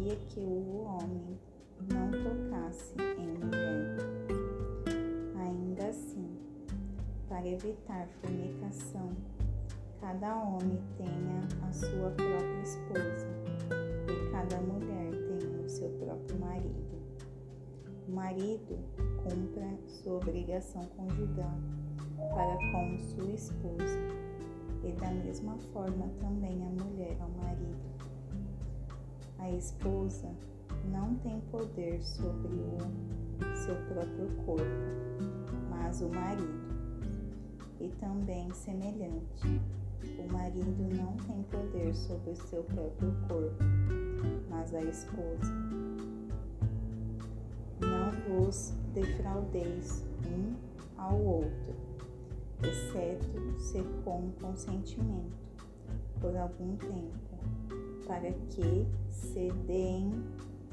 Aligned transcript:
seria 0.00 0.16
que 0.16 0.40
o 0.40 0.84
homem 0.86 1.38
não 1.92 2.10
tocasse 2.10 2.94
em 3.18 3.44
mulher. 3.44 3.96
Ainda 5.36 5.88
assim, 5.88 6.38
para 7.28 7.46
evitar 7.46 8.08
fornicação, 8.22 9.10
cada 10.00 10.36
homem 10.36 10.80
tenha 10.96 11.68
a 11.68 11.72
sua 11.72 12.10
própria 12.12 12.62
esposa 12.62 13.28
e 14.08 14.30
cada 14.30 14.60
mulher 14.62 15.10
tenha 15.10 15.60
o 15.60 15.68
seu 15.68 15.90
próprio 15.90 16.38
marido. 16.38 16.98
O 18.08 18.12
marido 18.12 18.78
cumpra 19.22 19.68
sua 19.86 20.16
obrigação 20.16 20.82
conjugal 20.96 21.58
para 22.16 22.56
com 22.72 22.98
sua 22.98 23.32
esposa 23.32 23.98
e 24.82 24.92
da 24.92 25.10
mesma 25.10 25.58
forma 25.74 26.08
também 26.20 26.66
a 26.66 26.84
mulher 26.84 27.16
ao 27.20 27.28
marido. 27.30 28.09
A 29.40 29.50
esposa 29.52 30.30
não 30.92 31.14
tem 31.16 31.40
poder 31.50 32.02
sobre 32.02 32.52
o 32.52 33.56
seu 33.56 33.74
próprio 33.86 34.28
corpo, 34.44 34.64
mas 35.70 36.02
o 36.02 36.10
marido. 36.10 36.60
E 37.80 37.88
também 37.98 38.52
semelhante, 38.52 39.60
o 40.18 40.30
marido 40.30 40.94
não 40.94 41.16
tem 41.26 41.42
poder 41.44 41.94
sobre 41.94 42.32
o 42.32 42.36
seu 42.36 42.62
próprio 42.64 43.12
corpo, 43.28 43.64
mas 44.50 44.74
a 44.74 44.82
esposa. 44.82 45.54
Não 47.80 48.10
vos 48.28 48.74
defraudeis 48.92 50.04
um 50.26 50.54
ao 50.98 51.18
outro, 51.18 51.74
exceto 52.62 53.58
se 53.58 53.82
com 54.04 54.30
consentimento, 54.32 55.32
por 56.20 56.36
algum 56.36 56.76
tempo, 56.76 57.30
para 58.10 58.32
que 58.48 58.88
se 59.08 59.52
deem 59.68 60.12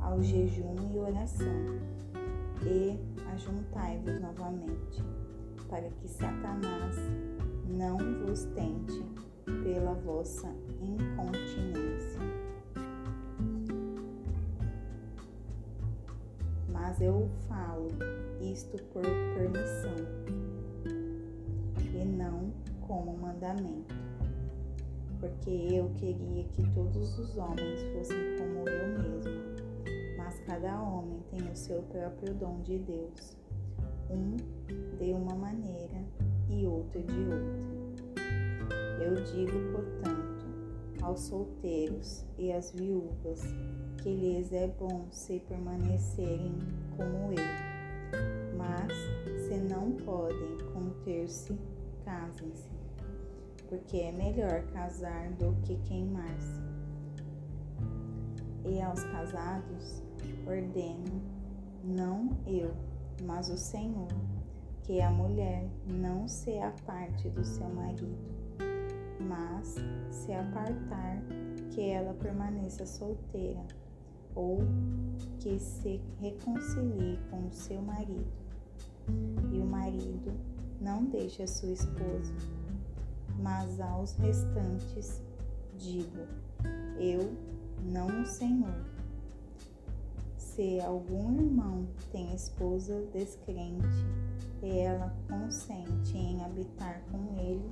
ao 0.00 0.22
jejum 0.22 0.74
e 0.94 0.98
oração, 0.98 1.78
e 2.64 2.98
ajuntai-vos 3.34 4.18
novamente, 4.18 5.04
para 5.68 5.90
que 5.90 6.08
Satanás 6.08 6.96
não 7.68 7.98
vos 8.24 8.44
tente 8.54 9.04
pela 9.62 9.92
vossa 9.92 10.48
incontinência. 10.80 12.18
Mas 16.72 16.98
eu 17.02 17.28
falo 17.46 17.88
isto 18.40 18.82
por 18.84 19.02
permissão 19.02 19.96
e 21.92 22.04
não 22.06 22.50
como 22.80 23.18
mandamento, 23.18 23.94
porque 25.20 25.50
eu 25.50 25.90
queria 25.94 26.44
que 26.44 26.62
todos 26.74 27.18
os 27.18 27.36
homens 27.36 27.82
fossem 27.92 28.36
como 28.38 28.68
eu 28.68 28.98
mesmo, 28.98 29.32
mas 30.16 30.38
cada 30.40 30.80
homem 30.80 31.20
tem 31.30 31.50
o 31.50 31.56
seu 31.56 31.82
próprio 31.82 32.34
dom 32.34 32.60
de 32.62 32.78
Deus, 32.78 33.36
um 34.10 34.36
de 34.96 35.12
uma 35.12 35.34
maneira 35.34 36.04
e 36.48 36.66
outro 36.66 37.02
de 37.02 37.18
outra. 37.20 37.78
Eu 39.00 39.14
digo, 39.24 39.72
portanto, 39.72 40.46
aos 41.02 41.20
solteiros 41.20 42.24
e 42.38 42.52
às 42.52 42.72
viúvas 42.72 43.42
que 44.02 44.10
lhes 44.10 44.52
é 44.52 44.68
bom 44.68 45.06
se 45.10 45.40
permanecerem 45.48 46.54
como 46.96 47.32
eu, 47.32 48.56
mas 48.56 48.92
se 49.42 49.56
não 49.56 49.92
podem 49.92 50.58
conter-se, 50.72 51.56
casem-se, 52.04 52.70
porque 53.68 53.98
é 53.98 54.12
melhor 54.12 54.62
casar 54.72 55.30
do 55.32 55.54
que 55.62 55.76
queimar-se. 55.88 56.60
E 58.64 58.80
aos 58.80 59.02
casados 59.04 60.02
ordeno, 60.46 61.22
não 61.84 62.36
eu, 62.46 62.74
mas 63.24 63.48
o 63.48 63.56
Senhor, 63.56 64.08
que 64.82 65.00
a 65.00 65.10
mulher 65.10 65.68
não 65.86 66.26
se 66.26 66.58
aparte 66.58 67.28
do 67.30 67.44
seu 67.44 67.68
marido 67.68 68.38
mas 69.20 69.74
se 70.10 70.32
apartar, 70.32 71.22
que 71.70 71.80
ela 71.80 72.14
permaneça 72.14 72.86
solteira 72.86 73.64
ou 74.34 74.58
que 75.40 75.58
se 75.58 76.00
reconcilie 76.20 77.18
com 77.30 77.46
o 77.46 77.52
seu 77.52 77.82
marido. 77.82 78.26
E 79.52 79.58
o 79.58 79.66
marido 79.66 80.32
não 80.80 81.04
deixe 81.04 81.42
a 81.42 81.46
sua 81.46 81.70
esposa, 81.70 82.32
mas 83.38 83.80
aos 83.80 84.14
restantes 84.16 85.22
digo: 85.76 86.26
eu, 86.98 87.32
não 87.82 88.22
o 88.22 88.26
Senhor. 88.26 88.84
Se 90.36 90.80
algum 90.80 91.32
irmão 91.40 91.86
tem 92.10 92.34
esposa 92.34 93.00
descrente 93.12 93.86
e 94.60 94.78
ela 94.78 95.14
consente 95.28 96.16
em 96.16 96.44
habitar 96.44 97.00
com 97.12 97.38
ele, 97.38 97.70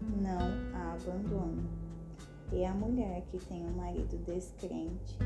não 0.00 0.38
a 0.72 0.92
abandone. 0.92 1.68
E 2.52 2.64
a 2.64 2.72
mulher 2.72 3.22
que 3.30 3.38
tem 3.38 3.66
um 3.66 3.76
marido 3.76 4.16
descrente 4.24 5.18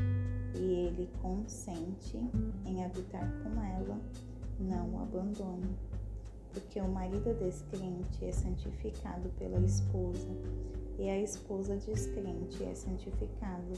e 0.55 0.59
ele 0.59 1.09
consente 1.21 2.17
em 2.65 2.83
habitar 2.83 3.31
com 3.43 3.61
ela, 3.61 3.99
não 4.59 4.95
o 4.95 5.01
abandone. 5.03 5.69
Porque 6.53 6.79
o 6.79 6.87
marido 6.87 7.33
descrente 7.39 8.23
é 8.23 8.31
santificado 8.31 9.29
pela 9.39 9.59
esposa 9.59 10.29
e 10.99 11.09
a 11.09 11.19
esposa 11.19 11.75
descrente 11.77 12.63
é 12.63 12.75
santificado, 12.75 13.73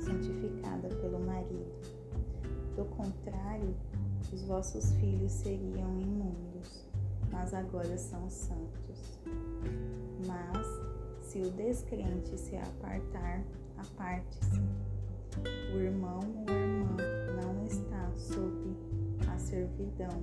santificada 0.00 0.88
pelo 1.00 1.18
marido. 1.20 1.72
Do 2.76 2.84
contrário, 2.96 3.74
os 4.32 4.42
vossos 4.44 4.92
filhos 4.92 5.32
seriam 5.32 6.00
imundos, 6.00 6.86
mas 7.30 7.52
agora 7.52 7.98
são 7.98 8.30
santos. 8.30 9.18
Mas 10.26 10.66
se 11.20 11.40
o 11.40 11.50
descrente 11.50 12.38
se 12.38 12.56
apartar, 12.56 13.42
aparte-se. 13.76 14.60
O 15.74 15.78
irmão 15.78 16.20
ou 16.20 16.54
irmã 16.54 16.96
não 17.42 17.64
está 17.64 18.10
sob 18.14 18.76
a 19.26 19.38
servidão 19.38 20.22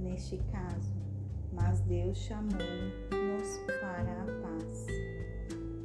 neste 0.00 0.38
caso, 0.50 0.92
mas 1.52 1.80
Deus 1.80 2.16
chamou-nos 2.18 3.58
para 3.80 4.22
a 4.22 4.26
paz. 4.42 4.86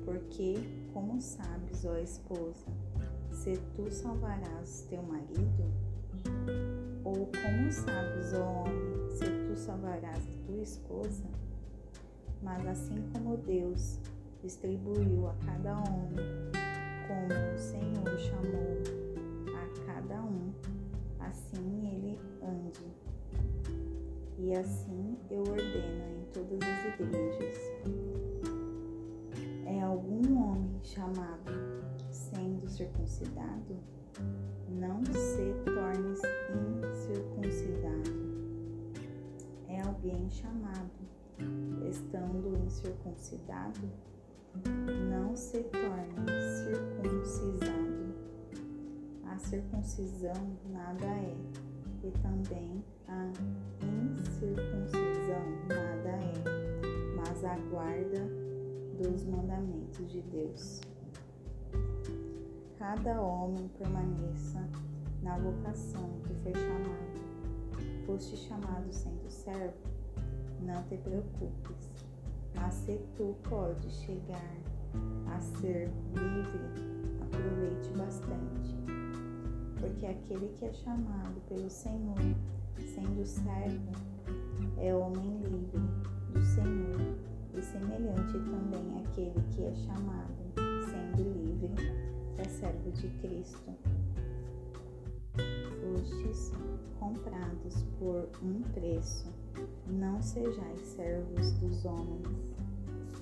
Porque, 0.05 0.55
como 0.93 1.19
sabes, 1.19 1.85
ó 1.85 1.97
esposa, 1.97 2.67
se 3.31 3.57
tu 3.75 3.91
salvarás 3.91 4.85
teu 4.89 5.03
marido? 5.03 5.65
Ou 7.03 7.27
como 7.27 7.71
sabes, 7.71 8.33
ó 8.33 8.63
homem, 8.63 9.09
se 9.09 9.25
tu 9.25 9.55
salvarás 9.55 10.25
tua 10.45 10.61
esposa? 10.61 11.25
Mas 12.41 12.65
assim 12.67 13.03
como 13.11 13.37
Deus 13.37 13.99
distribuiu 14.41 15.27
a 15.27 15.33
cada 15.45 15.77
homem, 15.77 16.15
como 17.07 17.53
o 17.53 17.57
Senhor 17.57 18.19
chamou 18.19 18.77
a 19.55 19.85
cada 19.85 20.21
um, 20.21 20.53
assim 21.19 21.87
ele 21.87 22.19
ande. 22.41 23.14
E 24.37 24.53
assim 24.53 25.17
eu 25.29 25.41
ordeno 25.41 26.05
em 26.11 26.25
todas 26.33 26.59
as 26.61 26.99
igrejas. 26.99 27.57
É 29.65 29.81
algum 29.81 30.43
homem 30.43 30.79
chamado 30.83 31.51
sendo 32.11 32.67
circuncidado? 32.67 33.77
Não 34.69 35.03
se 35.05 35.53
tornes 35.63 36.21
incircuncidado. 36.83 38.25
É 39.67 39.81
alguém 39.81 40.29
chamado 40.29 40.91
estando 41.89 42.57
incircuncidado, 42.65 43.89
não 45.09 45.35
se 45.35 45.63
torne 45.63 46.25
circuncisado. 46.63 48.15
A 49.25 49.37
circuncisão 49.37 50.57
nada 50.71 51.05
é, 51.05 51.35
e 52.05 52.11
também 52.19 52.83
a 53.07 53.31
incircuncisão 54.19 55.43
nada 55.67 56.09
é, 56.09 57.15
mas 57.15 57.43
a 57.43 57.57
guarda 57.71 58.21
dos 59.01 59.25
mandamentos 59.25 60.11
de 60.11 60.21
Deus. 60.21 60.81
Cada 62.77 63.19
homem 63.19 63.67
permaneça 63.79 64.63
na 65.23 65.37
vocação 65.39 66.19
que 66.27 66.33
foi 66.43 66.53
chamado. 66.53 67.25
Foste 68.05 68.37
chamado 68.37 68.93
sendo 68.93 69.27
servo, 69.27 69.73
não 70.61 70.83
te 70.83 70.97
preocupes, 70.97 71.89
mas 72.55 72.73
se 72.75 73.01
tu 73.17 73.35
pode 73.49 73.89
chegar 73.89 74.55
a 75.25 75.41
ser 75.41 75.89
livre, 76.13 76.59
aproveite 77.23 77.89
bastante, 77.97 78.75
porque 79.79 80.05
aquele 80.05 80.47
que 80.49 80.65
é 80.65 80.73
chamado 80.73 81.39
pelo 81.47 81.69
Senhor, 81.69 82.17
sendo 82.77 83.25
servo, 83.25 83.91
é 84.77 84.93
homem 84.93 85.37
livre 85.39 85.79
do 86.33 86.41
Senhor 86.41 87.15
e 87.53 87.61
semelhante 87.61 88.33
também 88.33 89.01
àquele 89.01 89.41
que 89.51 89.63
é 89.63 89.73
chamado, 89.73 90.33
sendo 90.89 91.23
livre, 91.23 91.71
é 92.37 92.43
servo 92.43 92.91
de 92.91 93.07
Cristo. 93.19 93.71
Fostes 95.81 96.51
comprados 96.99 97.83
por 97.99 98.29
um 98.43 98.61
preço, 98.73 99.31
não 99.87 100.21
sejais 100.21 100.81
servos 100.81 101.51
dos 101.53 101.85
homens. 101.85 102.55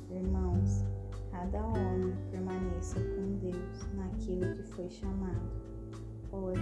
Irmãos, 0.10 0.84
cada 1.32 1.66
homem 1.66 2.16
permaneça 2.32 3.00
com 3.00 3.38
Deus 3.40 3.94
naquilo 3.94 4.56
que 4.56 4.64
foi 4.64 4.90
chamado. 4.90 5.73
Ora, 6.36 6.60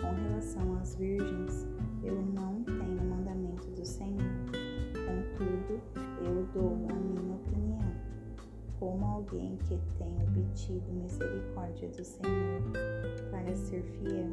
com 0.00 0.14
relação 0.14 0.78
às 0.78 0.94
virgens, 0.94 1.66
eu 2.04 2.22
não 2.22 2.62
tenho 2.62 3.02
mandamento 3.02 3.66
do 3.72 3.84
Senhor. 3.84 4.22
Contudo, 4.94 5.80
eu 6.24 6.46
dou 6.54 6.74
a 6.88 6.94
minha 6.94 7.34
opinião, 7.34 7.92
como 8.78 9.04
alguém 9.04 9.56
que 9.56 9.76
tem 9.98 10.14
obtido 10.22 10.92
misericórdia 10.92 11.88
do 11.88 12.04
Senhor 12.04 12.62
para 13.32 13.56
ser 13.56 13.82
fiel. 13.82 14.30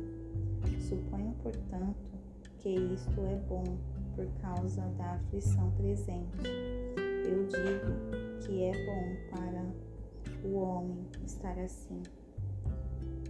Suponho, 0.80 1.34
portanto, 1.42 1.96
que 2.60 2.70
isto 2.70 3.22
é 3.22 3.38
bom 3.50 3.64
por 4.16 4.28
causa 4.40 4.82
da 5.00 5.14
aflição 5.14 5.72
presente. 5.72 6.48
Eu 7.26 7.48
digo 7.48 8.46
que 8.46 8.62
é 8.62 8.86
bom 8.86 9.36
para 9.36 9.66
o 10.48 10.56
homem 10.58 11.08
estar 11.26 11.58
assim. 11.58 12.04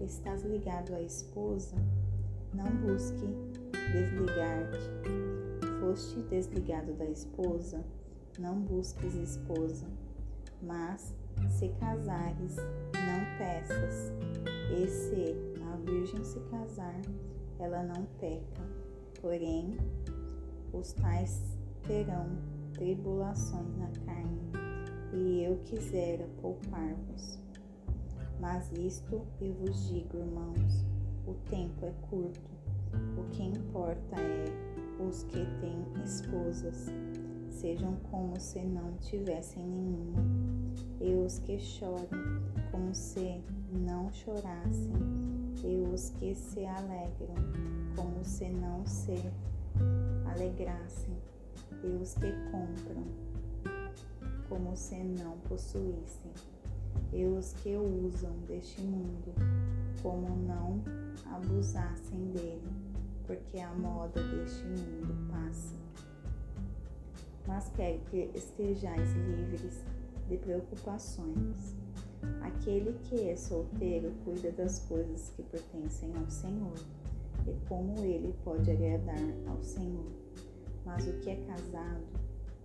Estás 0.01 0.43
ligado 0.43 0.93
à 0.93 1.01
esposa? 1.01 1.75
Não 2.53 2.65
busque 2.81 3.25
desligar-te. 3.93 4.79
Foste 5.79 6.21
desligado 6.23 6.93
da 6.93 7.05
esposa? 7.05 7.83
Não 8.37 8.59
busques 8.59 9.15
esposa. 9.15 9.85
Mas, 10.61 11.13
se 11.49 11.69
casares, 11.79 12.57
não 12.57 13.37
peças. 13.37 14.11
E 14.77 14.87
se 14.87 15.35
a 15.63 15.77
virgem 15.77 16.23
se 16.23 16.39
casar, 16.51 17.01
ela 17.59 17.81
não 17.83 18.05
peca. 18.19 18.63
Porém, 19.21 19.77
os 20.73 20.91
tais 20.93 21.41
terão 21.83 22.27
tribulações 22.73 23.77
na 23.77 23.89
carne, 24.05 24.51
e 25.13 25.43
eu 25.43 25.57
quisera 25.63 26.27
poupar-vos. 26.41 27.44
Mas 28.45 28.71
isto 28.73 29.23
eu 29.41 29.53
vos 29.55 29.87
digo, 29.87 30.19
irmãos, 30.19 30.85
o 31.25 31.33
tempo 31.49 31.83
é 31.83 31.91
curto. 32.11 32.51
O 33.17 33.23
que 33.31 33.41
importa 33.41 34.17
é 34.21 35.03
os 35.03 35.23
que 35.23 35.43
têm 35.59 35.83
esposas 36.03 36.85
sejam 37.49 37.95
como 38.11 38.39
se 38.39 38.59
não 38.59 38.93
tivessem 38.97 39.65
nenhuma, 39.65 40.21
e 41.01 41.15
os 41.15 41.39
que 41.39 41.57
choram 41.57 42.07
como 42.69 42.93
se 42.93 43.41
não 43.71 44.13
chorassem, 44.13 44.93
e 45.63 45.81
os 45.91 46.11
que 46.11 46.35
se 46.35 46.67
alegram 46.67 47.35
como 47.95 48.23
se 48.23 48.47
não 48.49 48.85
se 48.85 49.23
alegrassem, 50.27 51.17
e 51.83 51.87
os 51.87 52.13
que 52.13 52.31
compram 52.51 53.05
como 54.47 54.77
se 54.77 55.03
não 55.03 55.35
possuíssem, 55.49 56.31
e 57.13 57.25
os 57.25 57.53
que 57.53 57.75
usam 57.75 58.31
deste 58.47 58.81
mundo 58.81 59.33
como 60.01 60.35
não 60.45 60.83
abusassem 61.33 62.31
dele, 62.33 62.69
porque 63.25 63.59
a 63.59 63.73
moda 63.73 64.21
deste 64.21 64.63
mundo 64.63 65.31
passa. 65.31 65.75
Mas 67.47 67.71
quero 67.75 67.99
que 68.11 68.29
estejais 68.35 69.13
livres 69.13 69.83
de 70.27 70.37
preocupações. 70.37 71.75
Aquele 72.41 72.93
que 73.03 73.29
é 73.29 73.35
solteiro 73.35 74.11
cuida 74.23 74.51
das 74.51 74.79
coisas 74.79 75.31
que 75.35 75.43
pertencem 75.43 76.11
ao 76.17 76.29
Senhor 76.29 76.75
e 77.47 77.53
como 77.67 77.99
ele 77.99 78.33
pode 78.43 78.69
agradar 78.69 79.33
ao 79.47 79.63
Senhor. 79.63 80.11
Mas 80.85 81.07
o 81.07 81.13
que 81.19 81.31
é 81.31 81.35
casado, 81.47 82.03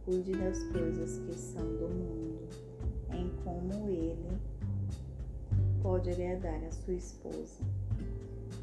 cuide 0.05 0.33
das 0.33 0.63
coisas 0.65 1.19
que 1.19 1.39
são 1.39 1.65
do 1.65 1.89
mundo, 1.89 2.49
em 3.13 3.31
como 3.45 3.89
ele 3.89 4.39
pode 5.83 6.11
agradar 6.11 6.63
a 6.65 6.71
sua 6.71 6.95
esposa. 6.95 7.65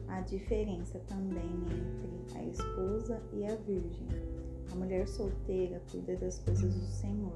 Há 0.07 0.21
diferença 0.21 0.99
também 1.07 1.51
entre 1.65 2.39
a 2.39 2.43
esposa 2.45 3.21
e 3.33 3.45
a 3.45 3.55
virgem. 3.55 4.07
A 4.71 4.75
mulher 4.75 5.07
solteira 5.07 5.81
cuida 5.91 6.15
das 6.17 6.39
coisas 6.39 6.73
do 6.73 6.85
Senhor, 6.85 7.33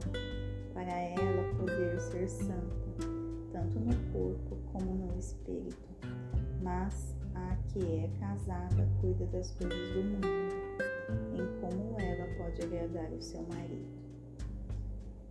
para 0.74 0.92
ela 0.92 1.56
poder 1.58 2.00
ser 2.00 2.28
santa, 2.30 3.08
tanto 3.52 3.80
no 3.80 3.96
corpo 4.12 4.58
como 4.72 4.96
no 4.96 5.20
espírito. 5.20 5.90
Mas 6.62 7.16
a 7.36 7.56
que 7.68 7.80
é 7.80 8.10
casada 8.20 8.88
cuida 9.00 9.26
das 9.28 9.52
coisas 9.52 9.90
do 9.90 10.04
mundo, 10.04 10.28
em 11.34 11.62
como 11.62 12.00
ela 12.00 12.28
pode 12.38 12.62
agradar 12.62 13.12
o 13.12 13.22
seu 13.22 13.42
marido. 13.44 14.02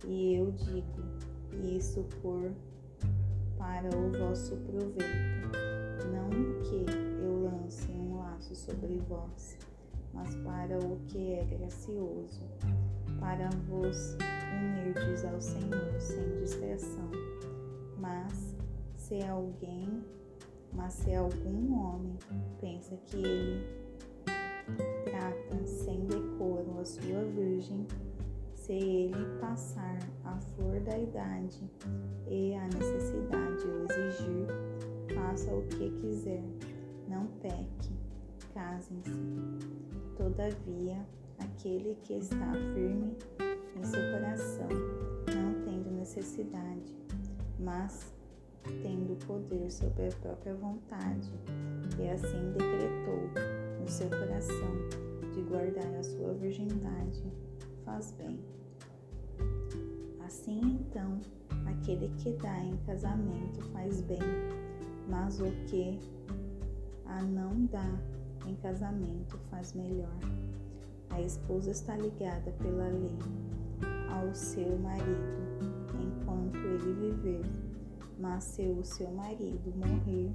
E 0.05 0.35
eu 0.35 0.51
digo 0.51 1.20
isso 1.63 2.03
por 2.21 2.51
para 3.57 3.95
o 3.95 4.09
vosso 4.11 4.57
proveito, 4.57 5.51
não 6.11 6.29
que 6.63 6.85
eu 7.23 7.43
lance 7.43 7.91
um 7.91 8.17
laço 8.17 8.55
sobre 8.55 8.97
vós, 9.07 9.57
mas 10.13 10.35
para 10.37 10.79
o 10.79 10.99
que 11.07 11.33
é 11.33 11.45
gracioso, 11.45 12.41
para 13.19 13.49
vos 13.67 14.17
unirdes 14.51 15.23
ao 15.25 15.39
Senhor 15.39 15.99
sem 15.99 16.37
distração. 16.39 17.11
Mas 17.99 18.55
se 18.97 19.23
alguém, 19.23 20.03
mas 20.73 20.93
se 20.93 21.13
algum 21.13 21.79
homem 21.79 22.17
pensa 22.59 22.97
que 23.05 23.17
ele 23.17 23.81
trata 25.05 25.65
sem 25.65 26.05
decoro 26.07 26.79
a 26.79 26.85
sua 26.85 27.23
virgem, 27.35 27.85
se 28.71 28.75
ele 28.75 29.25
passar 29.41 29.99
a 30.23 30.37
flor 30.37 30.79
da 30.79 30.97
idade 30.97 31.69
e 32.25 32.53
a 32.53 32.63
necessidade 32.67 33.67
o 33.67 33.83
exigir, 33.83 34.47
faça 35.13 35.53
o 35.53 35.61
que 35.63 35.89
quiser, 35.99 36.41
não 37.09 37.27
peque, 37.41 37.91
casem-se. 38.53 39.11
Todavia, 40.15 41.05
aquele 41.39 41.97
que 42.03 42.13
está 42.13 42.53
firme 42.73 43.17
em 43.75 43.83
seu 43.83 43.99
coração, 44.13 44.69
não 45.35 45.65
tendo 45.65 45.91
necessidade, 45.91 46.95
mas 47.59 48.15
tendo 48.81 49.17
poder 49.27 49.69
sobre 49.69 50.07
a 50.07 50.11
própria 50.21 50.55
vontade, 50.55 51.29
e 51.99 52.09
assim 52.09 52.53
decretou 52.53 53.81
no 53.81 53.87
seu 53.89 54.07
coração 54.07 54.75
de 55.33 55.41
guardar 55.41 55.93
a 55.95 56.03
sua 56.03 56.33
virgindade, 56.35 57.21
faz 57.83 58.13
bem. 58.13 58.60
Assim 60.25 60.61
então, 60.79 61.19
aquele 61.65 62.09
que 62.17 62.31
dá 62.33 62.59
em 62.59 62.77
casamento 62.85 63.61
faz 63.71 64.01
bem, 64.01 64.19
mas 65.09 65.39
o 65.39 65.51
que 65.67 65.99
a 67.05 67.21
não 67.21 67.65
dá 67.65 67.85
em 68.47 68.55
casamento 68.55 69.37
faz 69.49 69.73
melhor. 69.73 70.17
A 71.09 71.21
esposa 71.21 71.71
está 71.71 71.97
ligada 71.97 72.51
pela 72.53 72.87
lei 72.87 73.17
ao 74.09 74.33
seu 74.33 74.77
marido 74.79 75.41
enquanto 75.99 76.57
ele 76.57 76.93
viver, 76.93 77.45
mas 78.19 78.43
se 78.43 78.63
o 78.63 78.83
seu 78.83 79.11
marido 79.11 79.73
morrer, 79.75 80.31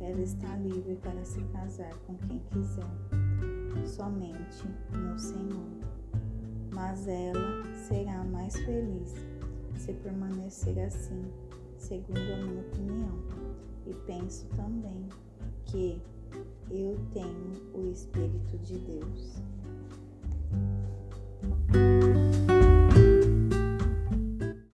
ela 0.00 0.20
está 0.20 0.56
livre 0.56 0.96
para 0.96 1.24
se 1.24 1.40
casar 1.44 1.94
com 2.06 2.16
quem 2.18 2.38
quiser, 2.50 2.86
somente 3.84 4.64
no 4.92 5.18
Senhor. 5.18 5.82
Mas 6.74 7.06
ela 7.06 7.51
será 7.82 8.22
mais 8.24 8.54
feliz 8.54 9.14
se 9.76 9.92
permanecer 9.94 10.78
assim, 10.78 11.24
segundo 11.76 12.32
a 12.32 12.36
minha 12.36 12.60
opinião. 12.60 13.18
E 13.86 13.94
penso 14.06 14.46
também 14.56 15.08
que 15.64 16.00
eu 16.70 16.96
tenho 17.12 17.52
o 17.74 17.90
Espírito 17.90 18.56
de 18.58 18.78
Deus. 18.78 19.42